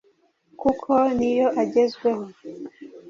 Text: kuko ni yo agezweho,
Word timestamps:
kuko 0.61 0.91
ni 1.17 1.31
yo 1.37 1.47
agezweho, 1.61 2.23